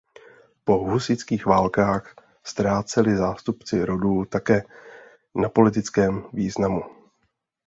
[0.63, 4.63] Po husitských válkách ztráceli zástupci rodu také
[5.35, 6.81] na politickém významu.